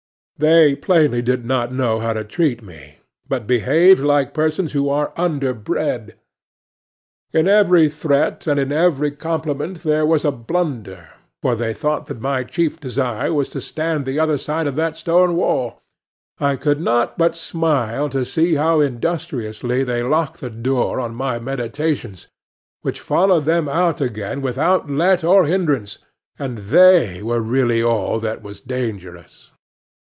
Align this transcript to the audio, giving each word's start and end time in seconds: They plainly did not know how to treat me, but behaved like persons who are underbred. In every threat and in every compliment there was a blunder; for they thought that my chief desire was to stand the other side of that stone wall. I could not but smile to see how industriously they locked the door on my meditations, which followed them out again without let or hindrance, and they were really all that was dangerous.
They 0.37 0.73
plainly 0.75 1.21
did 1.21 1.45
not 1.45 1.71
know 1.71 1.99
how 1.99 2.13
to 2.13 2.23
treat 2.23 2.63
me, 2.63 2.97
but 3.29 3.45
behaved 3.45 3.99
like 4.01 4.33
persons 4.33 4.71
who 4.73 4.89
are 4.89 5.13
underbred. 5.15 6.15
In 7.31 7.47
every 7.47 7.89
threat 7.89 8.47
and 8.47 8.59
in 8.59 8.71
every 8.71 9.11
compliment 9.11 9.83
there 9.83 10.03
was 10.03 10.25
a 10.25 10.31
blunder; 10.31 11.09
for 11.43 11.53
they 11.53 11.75
thought 11.75 12.07
that 12.07 12.19
my 12.21 12.43
chief 12.43 12.79
desire 12.79 13.31
was 13.31 13.49
to 13.49 13.61
stand 13.61 14.03
the 14.03 14.17
other 14.17 14.39
side 14.39 14.65
of 14.65 14.75
that 14.77 14.97
stone 14.97 15.35
wall. 15.35 15.79
I 16.39 16.55
could 16.55 16.81
not 16.81 17.19
but 17.19 17.35
smile 17.35 18.09
to 18.09 18.25
see 18.25 18.55
how 18.55 18.79
industriously 18.79 19.83
they 19.83 20.01
locked 20.01 20.39
the 20.41 20.49
door 20.49 20.99
on 20.99 21.13
my 21.13 21.37
meditations, 21.37 22.29
which 22.81 22.99
followed 22.99 23.45
them 23.45 23.69
out 23.69 24.01
again 24.01 24.41
without 24.41 24.89
let 24.89 25.23
or 25.23 25.45
hindrance, 25.45 25.99
and 26.39 26.57
they 26.57 27.21
were 27.21 27.41
really 27.41 27.83
all 27.83 28.19
that 28.21 28.41
was 28.41 28.59
dangerous. 28.59 29.51